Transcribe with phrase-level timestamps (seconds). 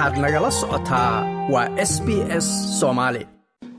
[0.00, 1.14] waxaad nagala socotaa.
[1.52, 2.08] Waa s b
[2.44, 2.46] s
[2.80, 3.22] soomaali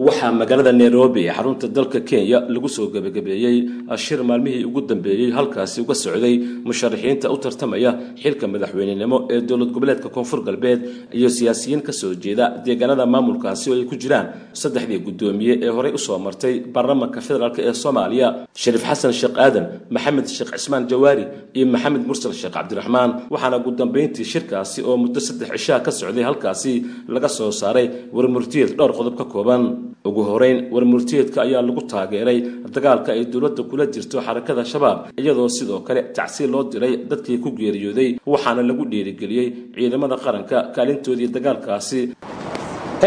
[0.06, 3.58] waxaa magaalada nairobi ee xarunta dalka kenya lagu soo gebagabeeyey
[4.06, 6.36] shir maalmihii ugu dambeeyey halkaasi uga socday
[6.68, 10.80] musharaxiinta u tartamaya xilka madaxweynenimo ee dowlad goboleedka koonfur galbeed
[11.18, 14.26] iyo siyaasiyiin ka soo jeeda deegaanada maamulkaasi oo ay ku jiraan
[14.62, 18.28] saddexdii guddoomiye ee horey u soo martay baarlamaanka federaalk ee soomaaliya
[18.64, 19.66] shariif xasan sheekh aadan
[19.96, 21.26] maxamed sheekh cismaan jawaari
[21.58, 26.24] iyo maxamed mursal sheekh cabdiraxmaan waxaana ugu dambayntii shirkaasi oo muddo saddex cishaa ka socday
[26.30, 26.74] halkaasi
[27.14, 29.64] laga soo saaray warmurtiyeed dhowr qodob ka kooban
[30.10, 32.38] ugu horeyn warmurtiyeedka ayaa lagu taageeray
[32.76, 37.50] dagaalka ay dowladda kula jirto xarakada shabaab iyadoo sidoo kale tacsiil loo diray dadkii ku
[37.60, 42.00] geeriyooday waxaana lagu dhiirigeliyey ciidamada qaranka kaalintoodii dagaalkaasi.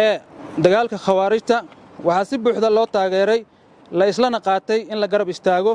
[0.07, 0.15] Ee
[0.65, 1.57] dagaalka khawaarijta
[2.09, 3.41] waxaa si buuxda loo taageeray
[3.99, 5.73] la islana qaatay in la garab istaago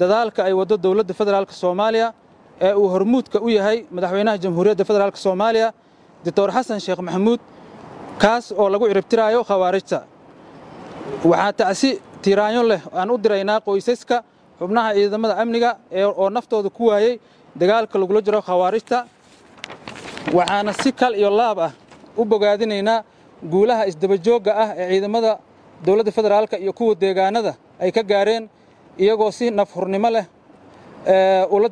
[0.00, 2.08] dadaalka ay waddo dowladda federaalk soomaaliya
[2.66, 5.68] ee uu hormuudka u yahay madaxweynaha jamhuuriyadda federaalk soomaaliya
[6.26, 7.40] doctor xasan sheekh maxamuud
[8.22, 9.98] kaas oo lagu ciribtiraayo khawaarijta
[11.30, 11.90] waxaa tacsi
[12.22, 12.80] tiiraanyo leh.
[12.98, 14.16] Aan u diraynaa qoysaska
[14.60, 15.70] xubnaha ciidamada amniga
[16.20, 17.14] oo naftooda ku waayey
[17.60, 18.98] dagaalka lagula jiro khawaarijta
[20.36, 21.72] waxaana si kal iyo laab ah
[22.16, 22.98] u bogaadinaynaa
[23.52, 25.38] guulaha isdabajoogga ah ee ciidamada
[25.86, 28.44] dowladda federaalka iyo kuwa deegaanada ay ka gaareen
[28.98, 30.24] iyagoo si nafhurnimo leh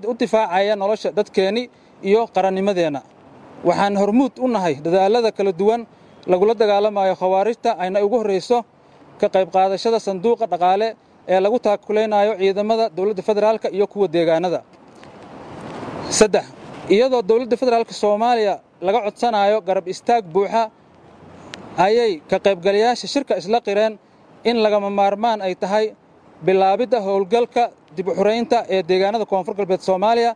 [0.09, 1.63] u difaacaya nolosha dadkeenni
[2.03, 3.01] iyo qarannimadeenna
[3.65, 5.87] waxaan hormuud u nahay dadaallada kala duwan
[6.27, 8.59] lagula dagaalamayo khawaarijta ayna ugu horrayso
[9.21, 10.89] ka qayb qaadashada sanduuqa dhaqaale
[11.33, 14.61] ee lagu taakulaynayo ciidamada dowladda federaalka iyo kuwa deegaanada.
[16.19, 16.45] Saddex
[16.95, 18.55] iyadoo dowladda federaalka soomaaliya
[18.87, 20.63] laga codsanayo garab istaag buuxa
[21.87, 23.93] ayay ka qaybgalayaasha shirka isla qireen
[24.49, 25.87] in lagama maarmaan ay tahay
[26.47, 27.65] bilaabidda howlgalka
[27.97, 28.15] dib u
[28.75, 30.31] ee deegaanada koonfur galbeed soomaaliya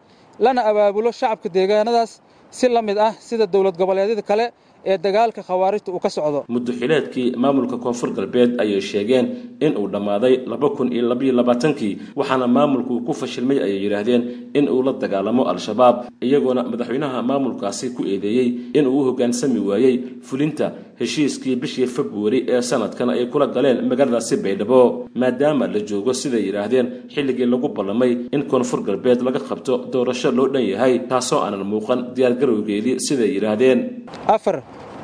[0.44, 2.10] lana abaabulo shacabka deegaanadaas
[2.58, 4.46] si la mid ah sida dowlad goboleedyada kale
[4.84, 6.44] ee dagaalka khawaarijta uu ka socdo.
[6.48, 9.26] Muddoxileedkii maamulka koonfur galbeed ayay sheegeen
[9.60, 14.22] in uu dhammaaday laba kun iyo labaiyo labaatankii waxaana maamulku ku fashilmay ayay yidhaahdeen
[14.54, 15.96] in uu la dagaalamo al-shabaab
[16.26, 22.62] iyagoona madaxweynaha maamulkaasi ku eedeeyey in uu u hoggaansami waayey fulinta heshiiskii bishii februari ee
[22.70, 24.80] sanadkan ay kula galeen magaaladaasi baydhabo
[25.22, 30.48] maadaama la joogo siday yidhaahdeen xilligii lagu ballamay in koonfur galbeed laga qabto doorasho loo
[30.54, 33.78] dhan yahay taasoo aanan muuqan diyaargarowgeedii siday yidhaahdeen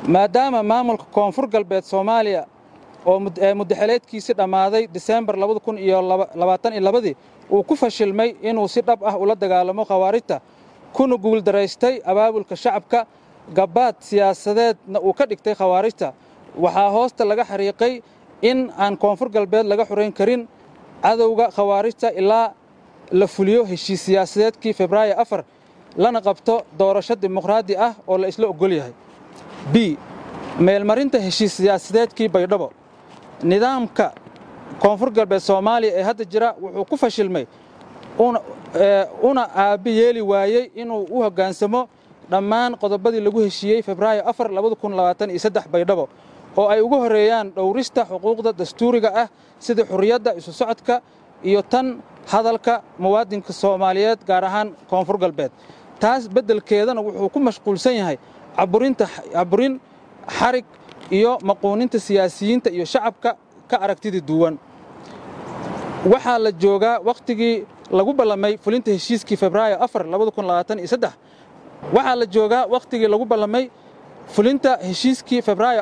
[0.05, 2.45] maadaama maamulka koonfur galbeed soomaaliya
[3.05, 3.19] oo
[3.55, 5.35] muddaxeleedkiisi dhammaaday diseembar
[5.77, 7.15] iyolabaataniyolabadii
[7.51, 10.41] uu ku fashilmay inuu si dhab ah ula dagaalamo khawaarijta
[10.93, 13.05] kuna guuldaraystay abaabulka shacabka
[13.53, 16.13] gabbaad siyaasadeedna uu ka dhigtay khawaarijta.
[16.63, 18.01] Waxaa hoosta laga xariiqay
[18.41, 20.47] in aan koonfur galbeed laga xurayn karin
[21.03, 22.53] cadowga khawaarijta ilaa
[23.11, 25.43] la fuliyo heshiis siyaasadeedkii febraayo afar
[25.97, 28.93] lana qabto doorasho dimuqraadi ah oo la isla oggol yahay
[29.73, 29.97] b
[30.59, 32.67] meelmarinta heshiis siyaasadeedkii baydhabo.
[33.43, 34.07] Nidaamka
[34.81, 37.45] koonfur galbeed soomaaliya ee hadda jira wuxuu ku fashilmay
[39.29, 41.81] una aabbi yeeli waayey inuu u hoggaansamo
[42.31, 44.21] dhammaan qodobadii lagu heshiiyey febraayo
[45.73, 46.05] baydhabo
[46.57, 49.27] oo ay ugu horreeyaan dhowrista xuquuqda dastuuriga ah
[49.59, 50.95] sida xurriyadda isu socodka
[51.43, 52.01] iyo tan
[52.31, 52.73] hadalka
[53.03, 55.51] muwaadinka soomaaliyeed gaar ahaan koonfur galbeed.
[55.99, 58.17] Taas beddelkeedana wuxuu ku mashquulsan yahay
[59.35, 59.79] caburin
[60.37, 60.65] xarig
[61.17, 63.37] iyo maquuninta siyaasiyiinta iyo shacabka
[63.69, 64.55] ka aragtida duwan.
[66.11, 67.55] Waxaa la joogaa wakhtigii
[67.91, 69.77] lagu ballamay fulinta heshiiskii febraayo
[71.95, 73.69] waxaa la joogaa wakhtigii lagu ballamay
[74.35, 75.81] fulinta heshiiskii febraayo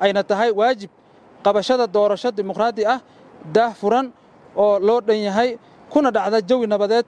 [0.00, 0.90] ayna tahay waajib
[1.44, 3.00] qabashada doorasho dimuqraadi ah
[3.54, 4.06] daah furan
[4.56, 5.58] oo loo dhan yahay
[5.92, 7.06] kuna dhacda jawi nabadeed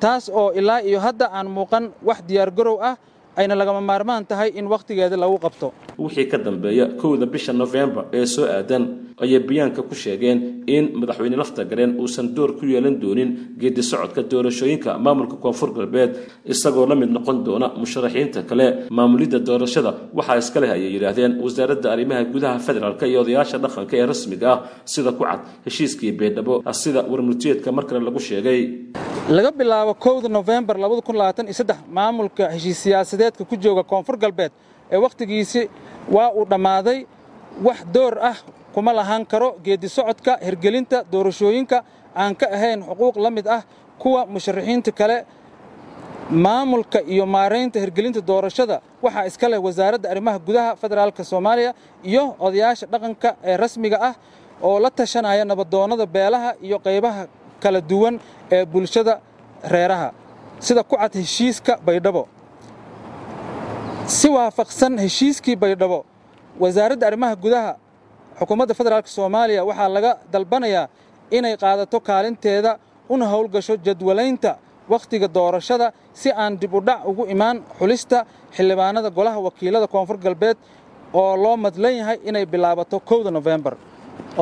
[0.00, 2.94] taas oo ilaa iyo hadda aan muuqan wax diyaargarow ah
[3.36, 5.72] ayna lagama maarmaan tahay in wakhtigeeda lagu qabto.
[5.98, 8.82] Wixii ka dambeeya kowda bisha nofembar ee soo aadan
[9.24, 13.30] ayay bayaanka ku sheegeen in madaxweyne lafta gareen uusan door ku yeelan doonin
[13.60, 16.12] geedi socodka doorashooyinka maamulka koonfur galbeed
[16.52, 18.66] isagoo la mid noqon doona musharaxiinta kale.
[18.90, 24.06] Maamulidda doorashada waxaa iska leh ayay yidhaahdeen wasaaradda arrimaha gudaha federaalk iyo odayaasha dhaqanka ee
[24.12, 24.58] rasmiga ah
[24.92, 28.60] sida ku cad heshiiskii baydhabo sida warmurtiyeedka mar kale lagu sheegay
[29.28, 30.76] laga bilaabo kowda nofembar
[31.96, 34.52] maamulka heshiis siyaasadeedka ku jooga koonfur galbeed
[34.92, 35.62] ee wakhtigiisi
[36.16, 36.98] waa uu dhammaaday
[37.66, 38.36] wax door ah
[38.74, 41.78] kuma lahaan karo geeddi socodka hirgelinta doorashooyinka
[42.22, 43.62] aan ka ahayn xuquuq la mid ah
[44.02, 45.16] kuwa musharaxiinta kale
[46.30, 51.72] maamulka iyo maaraynta hirgelinta doorashada waxaa iska leh wasaaradda arrimaha gudaha federaalka soomaaliya
[52.10, 54.14] iyo odayaasha dhaqanka ee rasmiga ah
[54.62, 57.24] oo la tashanaya nabadoonnada beelaha iyo qaybaha
[57.62, 58.14] kala duwan
[58.54, 59.14] ee bulshada
[59.74, 60.08] reeraha
[60.66, 62.22] sida ku cad heshiiska baydhabo.
[64.16, 65.98] Si waafaqsan heshiiskii baydhabo
[66.62, 67.72] wasaaradda arrimaha gudaha
[68.38, 70.86] xukuumadda federaalk soomaaliya waxaa laga dalbanayaa
[71.36, 72.72] inay qaadato kaalinteeda
[73.14, 74.52] una howlgasho jadwalaynta
[74.92, 75.86] wakhtiga doorashada
[76.20, 78.18] si aan dib u dhac ugu imaan xulista
[78.56, 80.56] xildhibaanada golaha wakiilada koonfur galbeed
[81.20, 83.74] oo loo madlan yahay inay bilaabato kowda nofembar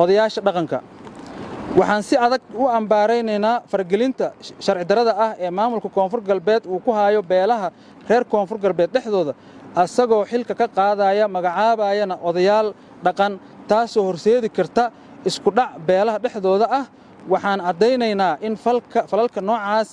[0.01, 0.77] odayaasha dhaqanka
[1.71, 4.27] waxaan si adag u ambaaraynaynaa fargelinta
[4.59, 7.71] sharci darrada ah ee maamulka koonfur galbeed uu ku haayo beelaha
[8.09, 9.33] reer koonfur galbeed dhexdooda
[9.75, 12.67] asagoo xilka ka qaadaya magacaabayana odayaal
[13.05, 13.39] dhaqan
[13.69, 14.91] taasoo horseedi karta
[15.25, 16.85] iskudhac beelaha dhexdooda ah.
[17.29, 18.55] Waxaan caddaynaynaa in
[19.11, 19.89] falalka noocaas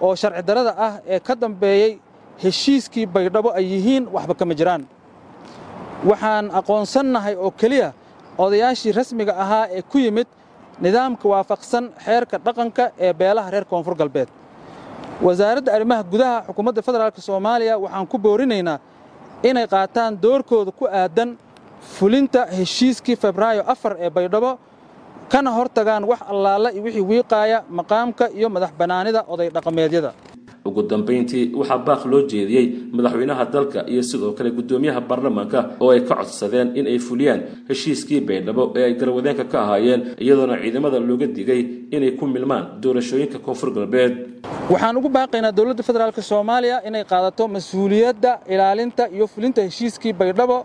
[0.00, 1.90] oo sharci darrada ah ee ka dambeeyey
[2.42, 4.82] heshiiskii baydhabo ay yihiin waxba kama jiraan.
[6.10, 7.92] Waxaan aqoonsannahay oo keliya
[8.38, 10.26] odayaashii rasmiga ahaa ee ku yimid
[10.80, 14.28] nidaamka waafaqsan xeerka dhaqanka ee beelaha reer koonfur galbeed.
[15.22, 18.78] Wasaaradda arrimaha gudaha xukuumadda federaalk soomaaliya waxaan ku boorinaynaa
[19.42, 21.38] inay qaataan doorkooda ku aadan
[21.96, 24.58] fulinta heshiiskii febraayo afar ee baydhabo
[25.32, 30.10] kana hor tagaan wax allaala iyo wixii wiiqaaya maqaamka iyo madax bannaanida oday dhaqameedyada
[30.68, 32.66] ugu dambayntii waxaa baaq loo jeediyey
[32.96, 38.20] madaxweynaha dalka iyo sidoo kale guddoomiyaha baarlamaanka oo ay ka codsadeen in ay fuliyaan heshiiskii
[38.28, 41.60] baydhabo ee ay garwadeenka ka ahaayeen iyadoona ciidamada looga digay
[41.96, 44.12] inay ku milmaan doorashooyinka koonfur galbeed.
[44.72, 50.56] Waxaan ugu baaqaynaa dowladda federaalk soomaaliya inay qaadato mas'uuliyadda ilaalinta iyo fulinta heshiiskii baydhabo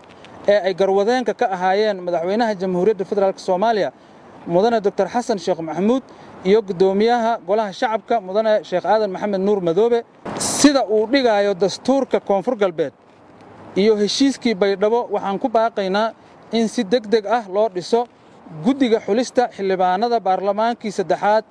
[0.52, 3.90] ee ay garwadeenka ka ahaayeen madaxweynaha jamhuuriyadda federaalk soomaaliya
[4.54, 6.02] mudane doctor xasan sheekh maxamuud
[6.48, 9.98] iyo guddoomiyaha golaha shacabka mudane sheekh aadan maxamed nuur madoobe.
[10.60, 12.92] Sida uu dhigaayo dastuurka koonfur galbeed
[13.82, 16.08] iyo heshiiskii baydhabo waxaan ku baaqaynaa
[16.58, 18.00] in si deg deg ah loo dhiso
[18.64, 21.44] guddiga xulista xildhibaanada baarlamaankii saddexaad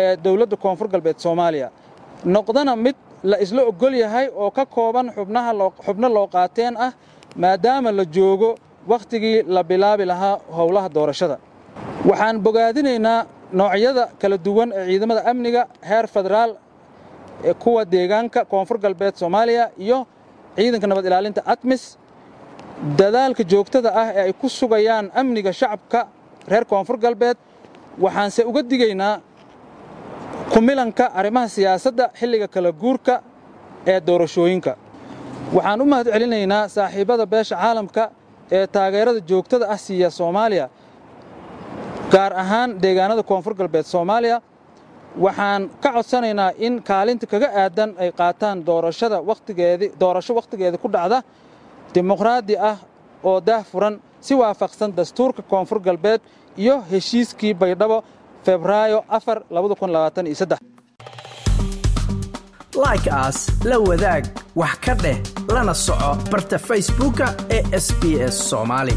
[0.00, 1.68] ee dowladda koonfur galbeed soomaaliya.
[2.34, 2.96] Noqdana mid
[3.30, 5.06] la isla oggol yahay oo ka kooban
[5.86, 6.92] xubno loo qaateen ah
[7.42, 8.50] maadaama la joogo
[8.92, 11.36] wakhtigii la bilaabi lahaa howlaha doorashada
[12.08, 13.18] waxaan bogaadinaynaa
[13.58, 16.50] noocyada kala duwan ee ciidamada amniga heer federaal
[17.62, 19.98] kuwa deegaanka koonfur galbeed soomaaliya iyo
[20.56, 21.82] ciidanka nabad ilaalinta atmis.
[22.98, 26.00] Dadaalka joogtada ah ee ay ku sugayaan amniga shacabka
[26.52, 27.36] reer koonfur galbeed
[28.04, 29.14] waxaanse uga digaynaa
[30.52, 33.14] kumilanka arrimaha siyaasadda xilliga kala guurka
[33.92, 34.72] ee doorashooyinka.
[35.56, 38.04] Waxaan u mahad celinaynaa saaxiibbada beesha caalamka
[38.56, 40.66] ee taageerada joogtada ah siiya soomaaliya
[42.12, 44.40] gaar ahaan deegaanada koonfur galbeed soomaaliya
[45.24, 48.64] waxaan ka codsanaynaa in kaalinta kaga aadan ay qaataan
[50.00, 51.18] doorasho wakhtigeeda ku dhacda
[51.94, 52.76] dimuqraadi ah
[53.28, 56.20] oo daah furan si waafaqsan dastuurka koonfur galbeed
[56.62, 57.98] iyo heshiiskii baydhabo
[58.46, 59.04] febraayo
[62.84, 63.38] like aas
[63.70, 64.24] la wadaag
[64.60, 65.18] wax ka dheh
[65.54, 68.02] lana soco barta facebooka ee sb
[68.32, 68.94] s soomaali